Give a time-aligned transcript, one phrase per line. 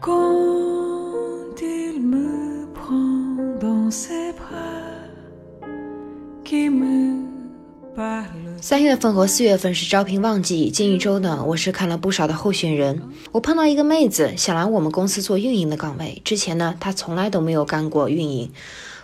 [0.00, 4.96] quand il me prend dans ses bras,
[6.42, 7.26] qui me
[7.94, 8.26] parle.
[8.62, 13.02] 三月份和四月份是招聘旺季，近一周呢，我是看了不少的候选人。
[13.32, 16.22] 我碰到一个妹子，想来我们公司做运营的岗位。
[16.24, 18.50] 之前呢，她从来都没有干过运营。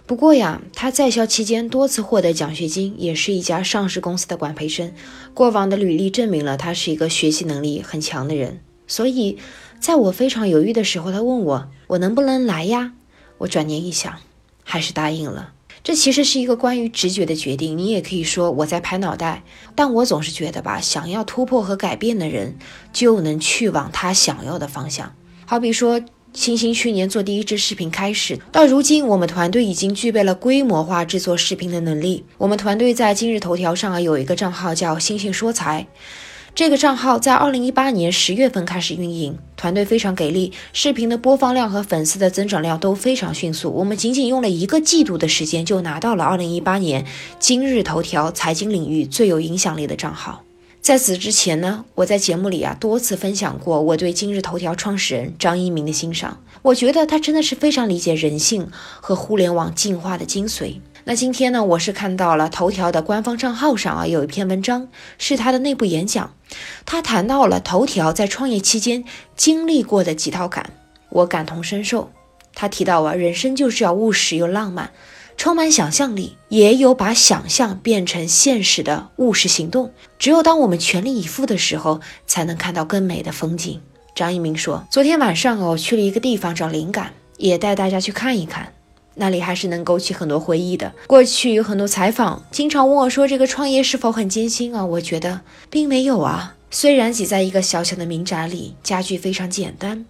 [0.06, 4.92] 不过呀，她在校期间多次获得奖学金，也是一家上市公司的管培生。
[5.34, 8.60] 过往的履历证明了她是一个学习能力很强的人。
[8.88, 9.36] 所以，
[9.80, 12.92] 在我非常犹豫的时候，他问我我能不能来呀？
[13.38, 14.14] 我转念一想，
[14.64, 15.52] 还是答应了。
[15.84, 19.45] 这其实是一个关于直觉的决定，你也可以说我在拍脑袋，
[19.77, 22.56] 但我总是觉得吧，想要突破和改变的人，
[22.92, 25.15] 就能去往他想要的方向。
[25.45, 32.24] 好比说，星星去年做第一支视频开始，到如今，我们团队已经具备了规模化制作视频的能力。
[32.38, 35.87] 我们团队在今日头条上啊有一个账号叫“星星说财”。
[36.56, 43.71] 这个账号在二零一八年十月份开始运营，团队非常给力，视频的播放量和粉丝的增长量都非常迅速。
[43.71, 47.04] 我们仅仅用了一个季度的时间，就拿到了二零一八年
[47.38, 50.45] 今日头条财经领域最有影响力的账号。
[50.80, 60.77] 在此之前呢，我在节目里啊多次分享过我对今日头条创始人张一鸣的欣赏，我觉得他真的是非常理解人性和互联网进化的精髓。
[61.09, 64.88] 那今天呢，我是看到了头条的官方账号上啊有一篇文章，
[65.19, 66.34] 是他的内部演讲，
[66.84, 69.04] 他谈到了头条在创业期间
[69.37, 70.69] 经历过的几套坎，
[71.10, 72.10] 我感同身受。
[72.56, 74.91] 他提到啊，人生就是要务实又浪漫，
[75.37, 79.93] 充满想象力，也有把想象变成现实的务实行动。
[80.19, 83.81] 只有当我们全力以赴的时候，才能看到更美的风景。
[84.16, 88.72] 张一鸣说，昨天晚上我去了一个地方找灵感，也带大家去看一看。
[89.16, 90.92] 那里还是能勾起很多回忆的。
[91.06, 96.54] 过去有很多采访，经常问我说：“这个创业是否很艰辛啊？”我觉得并没有啊。
[96.70, 100.04] 虽然挤在一个小小的民宅里，家具非常简单。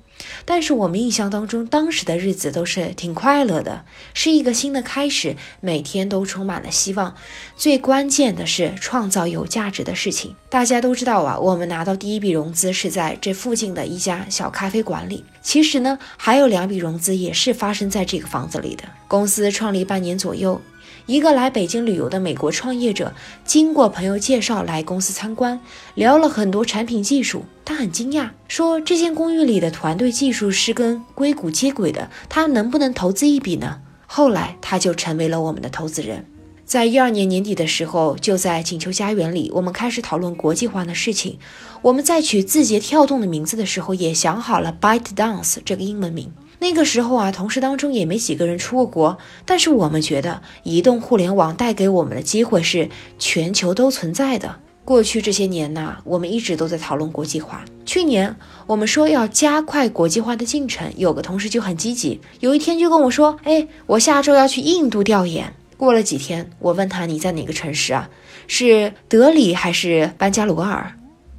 [0.45, 7.15] 但是我们印象当中，当时的日子都是挺快乐的，是一个新的开始，每天都充满了希望。
[7.57, 10.35] 最关键的是创造有价值的事情。
[10.49, 15.25] 大家都知道啊，我们拿到第一笔融资是在这附近的一家小咖啡馆里。
[15.43, 18.85] 其实呢，还有两笔融资也是发生在这个房子里的。
[19.09, 20.61] 公司创立半年左右。
[21.07, 25.61] 一个来北京旅游的美国创业者，经过朋友介绍来公司参观，
[25.95, 27.45] 聊了很多产品技术。
[27.65, 33.79] 他很惊讶，说这间公寓里的团队技术是跟硅谷接轨的，他能不能投资一笔呢？
[34.09, 36.27] 后来他就成为了我们的投资人。
[36.65, 41.39] 在一二年年底的时候，就在锦秋家园里，我们开始讨论国际化的事情。
[41.83, 46.33] 我们在取字节跳动的名字的时候，也想好了 ByteDance 这个英文名。
[46.59, 54.57] 那个时候啊，同事当中也没几个人出过国，但是我们觉得移动互联网带给我们的机会是全球都存在的。
[54.85, 57.65] 过去这些年呢，我们一直都在讨论国际化。
[57.85, 58.37] 去年
[58.69, 68.09] 我们说要加快国际化的进程，有个同事就很积极，有一天就跟我说：“哎，我下周要去印度调研。”过了几天，我问他：“你在哪个城市啊？
[68.47, 70.93] 是德里还是班加罗尔？”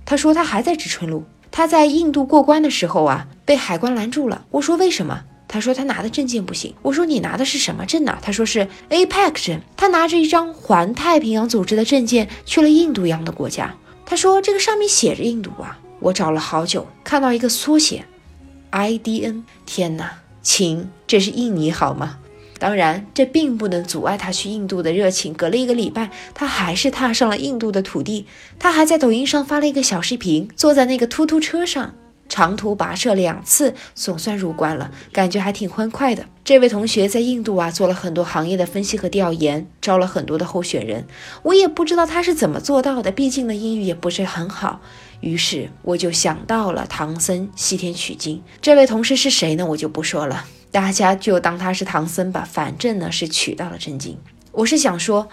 [0.06, 1.24] 他说他还在知春路。
[1.52, 4.46] 他在印度过关的时候啊，被海关拦住了。
[4.52, 5.22] 我说为什么？
[5.48, 6.74] 他说他拿的证件不行。
[6.82, 8.18] 我说你拿的是什么证呢？
[8.22, 9.62] 他说是 APEC 证。
[9.78, 13.74] 他拿着一张环太平洋组织的证件去了印度洋的国家。
[14.06, 15.80] 他说这个上面写着印度啊。
[16.00, 18.06] 我找了好久，看到一个缩写
[18.72, 19.44] ，IDN。
[19.66, 22.20] 天哪，亲，这是印尼好吗？
[22.60, 25.34] 当然，这并不能阻碍他去印度的热情。
[25.34, 28.26] 隔了一个礼拜，他还是踏上了印度的土地。
[28.58, 31.94] 他还在抖音上发了一个小视频，坐在那个突突车上，
[32.28, 36.26] 长途跋涉两次，总算入关了，感觉还挺欢快的。
[36.44, 41.06] 这位同学在印度啊做了很多行业的分析和调研，招了很多的候选人。
[41.44, 44.82] 我也不知道他是怎么做到的，毕竟呢英语也不是很好。
[45.20, 48.42] 于是我就想到了唐僧西天取经。
[48.62, 49.66] 这位同事是谁呢？
[49.66, 50.46] 我就不说了。
[50.78, 54.16] 大家就当他是唐僧吧，反正呢是取到了真经。
[54.52, 55.28] 我是想说，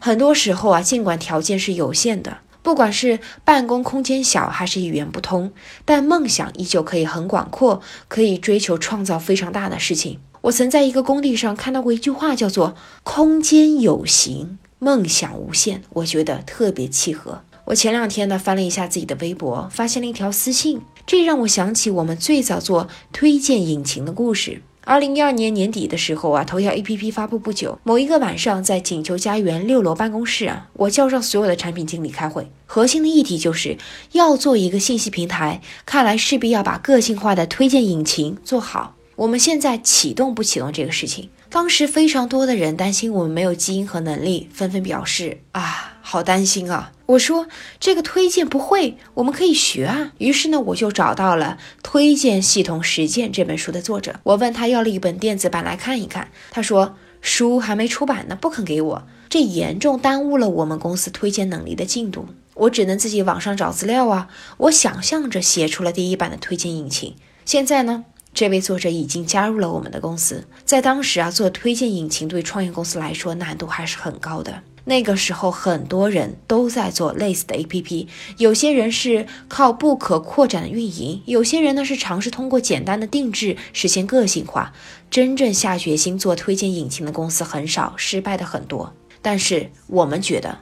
[0.00, 5.52] 很多时候啊，尽管条件是有限的，不管是办公空间小还是语言不通，
[5.84, 10.18] 但梦想依旧可以很广阔，可以追求创造非常大的事情。
[10.40, 12.74] 我曾在一个工地上看到过一句话，叫做
[13.04, 17.42] “空间有形，梦想无限”，我觉得特别契合。
[17.66, 24.62] 我前两天呢翻了一下自己的微博，发现了一条私信，这让我想起我们最早做推荐引擎的故事。
[24.88, 33.76] 二零一二年年底的时候啊，头条 APP 发布不久，某一个晚上，在锦秋家园六楼办公室啊，我叫上所有的产品经理开会，核心的议题就是
[34.12, 38.94] 要做一个信息平台，看来势必要把个性化的推荐引擎做好。
[39.18, 41.28] 我们现在启动不启动这个事情？
[41.50, 46.92] 当时非常多的人担心我们没有基因和能力，纷纷表示啊，好担心啊！
[47.06, 47.48] 我说
[47.80, 50.12] 这个推荐不会，我们可以学啊。
[50.18, 64.28] 于是呢，我就找到了《推荐系统实践》这本书的作者，我问他要了一本电子版来看一看，他说书还没出版呢，不肯给我，这严重耽误了我们公司推荐能力的进度，我只能自己网上找资料啊。
[64.58, 68.04] 我想象着写出了第一版的推荐引擎，现在呢？
[68.38, 70.44] 这位作者已经加入了我们的公司。
[70.64, 74.62] 在当时啊，做推荐引擎对创业公司来说难度还是很高的。
[74.84, 78.06] 那个时候，很多人都在做类似的 APP，
[78.36, 84.72] 有些人是靠不可扩展的运营，有些人呢是尝试通过简单的定制实现个性化。
[85.10, 88.94] 真正下决心做推荐引擎的公司很少，失败的很多。
[89.20, 90.56] 但是我们觉得。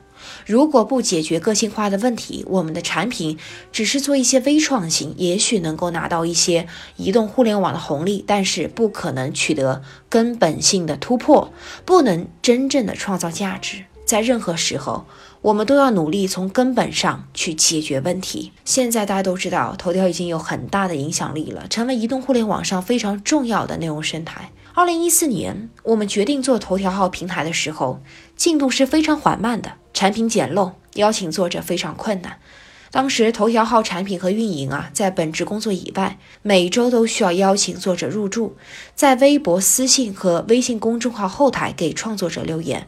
[0.45, 3.39] 如果不解决个性化的问题，我们的产品
[3.73, 11.53] 只是做一些微创新，也许能够拿到一些移动互联网的红利，但是不可能取得根本性的突破，
[11.85, 13.85] 不能真正的创造价值。
[14.05, 15.05] 在任何时候，
[15.43, 18.53] 我们都要努力从根本上去解决问题。
[18.65, 24.53] 现在大家都知道，头条已经有很大的影响力了，成为移动互联网上非常重要的内容生态。
[24.75, 28.01] 二零一四年，我们决定做头条号平台的时候，
[28.37, 32.39] 进度是非常缓慢的，产品简陋，邀请作者非常困难。
[32.91, 38.59] 当时头条号产品和运营啊，在本职工作以外，每周都需要邀请作者入驻，
[38.95, 42.87] 在微博私信和微信公众号后台给创作者留言。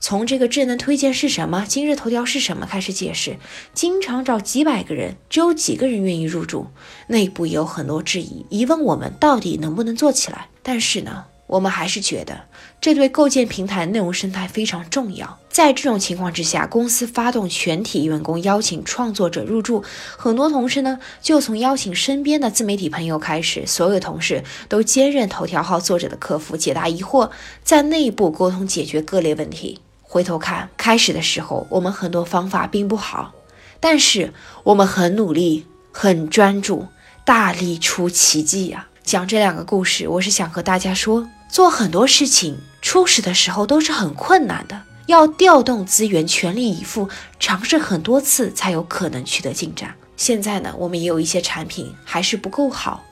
[0.00, 3.36] 从这个智能推荐是什么，今日头条是什么开始解释，
[3.74, 6.68] 经常找几百个人，只有几个人愿意入驻，
[7.08, 10.48] 内部有很多质疑，疑问我们到底能不能做起来。
[10.62, 12.44] 但是呢，我们还是觉得
[12.86, 15.40] 这对构建平台内容生态非常重要。
[15.48, 19.82] 在这种情况之下，公司发动全体员工邀请创作者入驻，
[20.16, 27.30] 很多同事呢就从邀请身边的自媒体朋友开始，所有同事都兼任头条号作者的客服，解答疑惑，
[27.64, 29.80] 在内部沟通解决各类问题。
[30.02, 33.34] 回头看，开始的时候我们很多方法并不好，
[33.80, 36.86] 但是我们很努力、很专注，
[37.24, 38.86] 大力出奇迹呀！
[39.02, 42.58] 讲这两个故事，我是想和大家说，做很多事情
[42.96, 49.94] 初始的时候都是很困难的，要调动资源，全力以赴，尝试很多次才有可能取得进展。
[50.16, 53.04] 现在呢，我们也有一些产品还是不够好，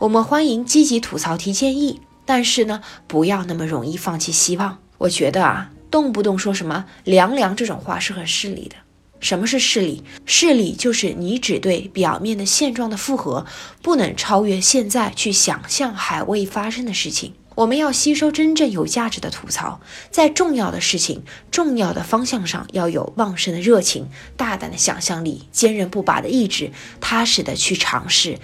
[0.00, 4.78] 我们欢迎积极吐槽、提建议，但是呢，不要那么容易放弃希望。
[4.98, 5.70] 我觉得啊。
[5.88, 8.74] 动不动说什么“凉凉”这种话是很势利的。
[9.20, 10.02] 什么是势利？
[10.26, 13.46] 势利就是你只对表面的现状的复合，
[13.82, 17.34] 不能超越现在去想象还未发生的事情。
[17.58, 19.80] 我们要吸收真正有价值的吐槽，
[20.12, 26.70] 在重要的事情、重要的方向上要有旺盛的热情、大胆的想象力、坚韧不拔的意志、
[27.00, 28.38] 踏实的去尝试，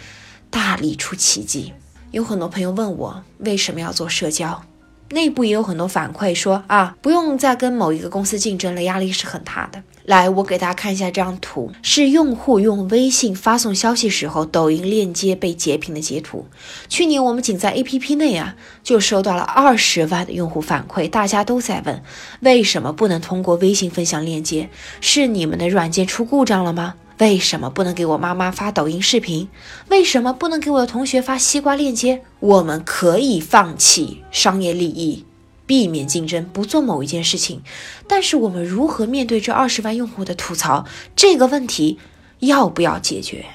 [0.51, 1.73] 大力出奇迹。
[2.11, 4.65] 有很多朋友问我为什么要做社交。
[5.11, 9.81] 内部也有很多反馈说啊，不用再跟某一个公司竞争了，压力是很大的。
[10.05, 16.47] 来，我给大家看一下这张图，是用户用微信发送消息时候，抖音链接被截屏的截图。
[16.91, 22.03] 去年我们仅在 APP 内啊，就收到了二十万的用户反馈，大家都在问，
[22.41, 24.69] 为什么不能通过微信分享链接？
[25.01, 26.97] 是你们的软件出故障了吗？
[27.19, 29.49] 为什么不能给我妈妈发抖音视频？
[29.89, 32.21] 为什么不能给我的同学发西瓜链接？
[32.41, 35.25] 我们可以放弃商业利益，
[35.67, 37.63] 避免竞争，不做某一件事情。
[38.09, 40.85] 但是我们如何面对这二十万用户的吐槽？
[41.17, 41.99] 这个问题
[42.41, 43.47] 要不要解决？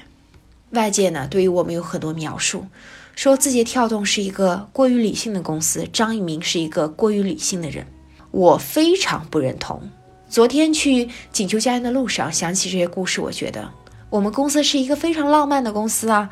[0.70, 2.66] 外界呢对于我们有很多描述，
[3.16, 7.86] 说字节跳动是一个过于理性的公司，张一鸣是一个过于理性的人。
[8.30, 9.90] 我非常不认同。
[10.28, 13.72] 昨天去锦绣家园的路上，想起这些故事，我觉得
[14.10, 16.30] 我们公司是一个非常浪漫的公司啊。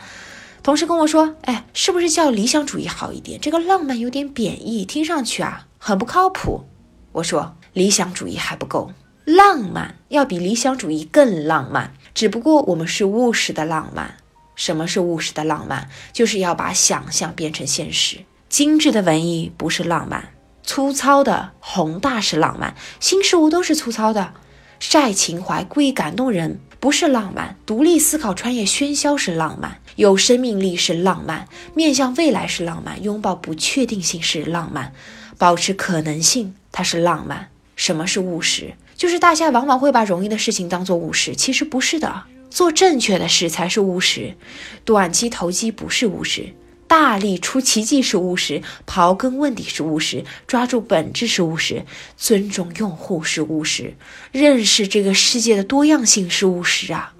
[0.62, 3.40] 同事跟我说：“哎，是不是叫理想主义好一点？
[3.40, 6.66] 这个浪漫有点贬义，听上去啊很不靠谱。”
[7.12, 8.92] 我说：“理想主义还不够，
[9.24, 11.94] 浪漫要比理想主义更浪漫。
[12.14, 14.16] 只不过我们是务实的浪漫。
[14.54, 15.88] 什么是务实的浪漫？
[16.12, 18.18] 就是要把想象变成现实。
[18.48, 20.30] 精致的文艺不是浪漫。”
[20.62, 24.34] 粗糙的宏大是浪漫，新事物都是粗糙的。
[24.80, 34.92] 晒情怀、故意感动人不是浪漫，独立思考、穿越喧嚣是浪漫，有生命力是浪漫，面向未来是浪漫，拥抱不确定性是浪漫，
[35.38, 37.48] 保持可能性它是浪漫。
[37.76, 38.74] 什么是务实？
[38.96, 44.34] 就是大家往往会把容易的事情当做务实，其实不是的，做正确的事才是务实。
[44.84, 46.52] 短期投机不是务实。
[46.88, 51.84] 大力出奇迹是务实，刨根问底是务实，抓住本质是务实，
[52.16, 53.94] 尊重用户是务实，
[54.32, 57.12] 认识这个世界的多样性是务实啊！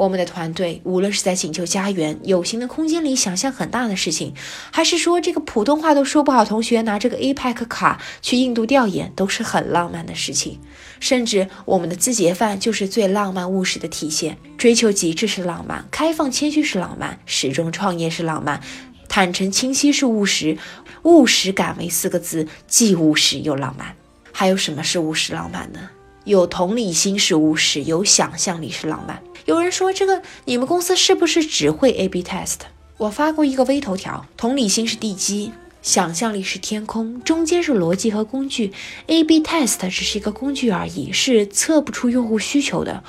[0.00, 4.32] 我们的团队无论是在锦绣家园有形的空间里想象很大的事情，
[4.70, 10.58] 还是说这个普通话都说不好同学拿这个 APEC 卡去印度调研，都是很浪漫的事情。
[11.00, 14.38] 甚至我们的自节饭就是最浪漫务实的体现。
[14.56, 18.58] 追求极致是浪漫，开放谦虚是浪漫，始终创业是浪漫，
[19.06, 20.56] 坦诚清晰是务实，
[21.02, 23.94] 务实敢为四个字，既务实又浪漫。
[24.32, 25.90] 还有什么是务实浪漫呢？
[26.24, 29.22] 有同理心是务实，有想象力是浪漫。
[29.50, 32.58] 有人说这个你们公司是不是只会 A/B test？
[32.98, 35.50] 我发过一个微头条，同理心是地基，
[35.82, 38.72] 想象力是天空，中间是逻辑和工具。
[39.08, 43.02] A/B test 只是一个工具而已，是测不出用户需求的。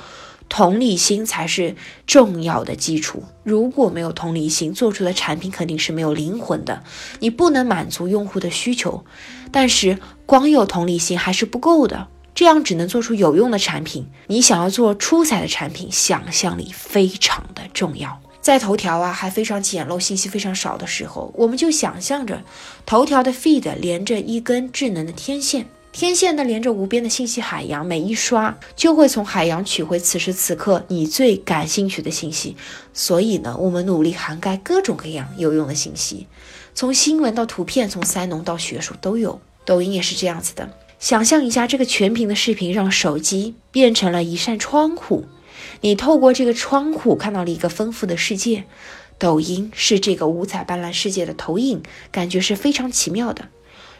[0.48, 1.76] 同理心才是
[2.08, 3.22] 重要的基础。
[3.44, 6.82] 如果没有同理心，做出的产品肯定是没有灵魂的。
[7.20, 9.04] 你不能满足用户的需求，
[9.52, 12.08] 但是光有同理心还是不够的。
[12.34, 14.06] 这样只能做出有用的产品。
[14.26, 18.20] 你想要做出彩的产品，想象力非常的重要。
[18.40, 22.42] 在头条啊还非常简陋、信息非常少的时候，我们就想象着
[22.84, 32.56] 头条的 feed 连着一根智能的天线，天线呢连着无边的信息海洋，每一刷就会从海洋取回此时此刻你最感兴趣的信息。
[32.92, 36.26] 所以呢，我们努力涵盖各种各样有用的信息，
[36.74, 39.40] 从新闻到图片，从三农到学术都有。
[39.64, 40.68] 抖音也是这样子的。
[41.02, 45.24] 想象一下，这个全屏的视频让手机变成了一扇窗户，
[45.80, 48.62] 你透过这个窗户看到了一个丰富的世界。
[49.18, 51.82] 抖音是这个五彩斑斓世界的投影，
[52.12, 53.48] 感觉是非常奇妙的。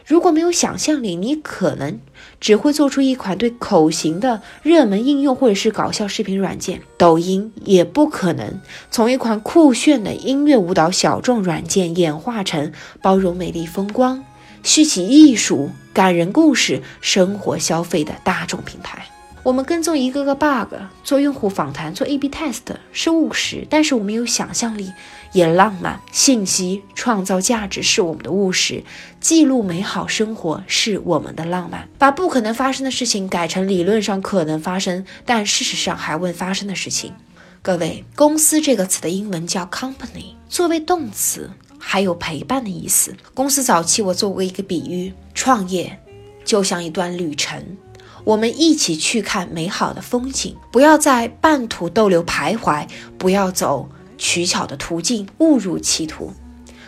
[0.05, 1.99] 如果没有想象力，你可能
[2.39, 6.83] 只会做出一款对口型的热门应用或者是搞笑视频软件。
[6.97, 14.23] 抖音也不可能从一款酷炫的音乐舞蹈小众软件演化成包容美丽风光。
[14.63, 19.05] 续起艺术、感人故事、生活消费的大众平台，
[19.43, 22.61] 我们跟踪一个个 bug，做用户访谈，做 A/B test
[22.93, 24.89] 是务实，但是我们有想象力，
[25.33, 25.99] 也浪漫。
[26.13, 28.81] 信息创造价值是我们的务实，
[29.19, 31.89] 记录美好生活是我们的浪漫。
[31.97, 37.13] 把不可能发生的事情改成理论上可能发生，但事实上还未发生的事情。
[37.61, 41.49] 各位，公司这个词的英文叫 company，作为动词。
[41.85, 43.13] 还有陪伴的意思。
[43.33, 45.99] 公司早期我做过一个比喻，创业
[46.45, 47.77] 就像一段旅程，
[48.23, 52.87] 我们一起去看美好的风景，不要在半途逗留徘徊，
[53.17, 56.33] 不要走取巧的途径，误入歧途。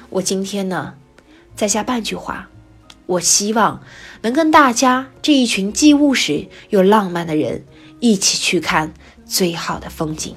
[0.09, 0.95] 我今天呢，
[1.55, 2.49] 再加半句话，
[3.05, 3.83] 我希望
[4.21, 7.65] 能跟大家这一群既务实又浪漫的人
[7.99, 8.93] 一起去看
[9.25, 10.35] 最好的风景。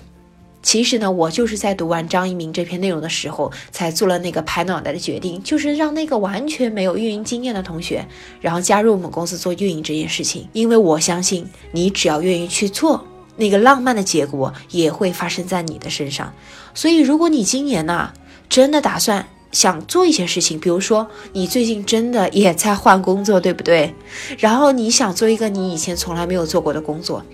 [0.60, 8.06] 其实呢，我就是在读完张一鸣这篇内容的时候，才做了那个拍脑袋的决定，就是让那个完全没有运营经验的同学，
[8.40, 10.48] 然后加入我们公司做运营这件事情。
[10.52, 16.34] 因为我相信，你只要愿意去做，那个浪漫的结果也会发生在你的身上。
[16.74, 18.12] 所以，如果你今年呢，
[18.48, 23.94] 真的打算想做一些事情，比如说你最近真的也在换工作，对不对？
[24.38, 27.24] 然后你想做一个你以前从来没有做过的工作，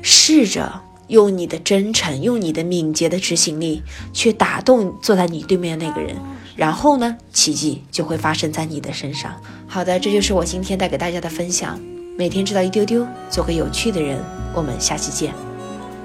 [0.00, 0.80] 试着。
[1.08, 3.82] 用你的真诚，用你的敏捷的执行力，
[4.12, 6.16] 去打动坐在你对面的那个人，
[6.56, 9.34] 然后呢，奇迹就会发生在你的身上。
[9.66, 11.80] 好的，这就是我今天带给大家的分享。
[12.18, 14.18] 每天知道一丢丢，做个有趣的人。
[14.54, 15.34] 我们下期见。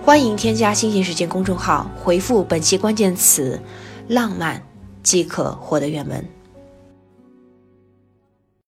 [0.03, 3.62] 欢迎添加“新鲜时间”公众号，回复本期关键词
[4.10, 4.62] “浪漫”
[5.03, 6.41] 即可获得原文。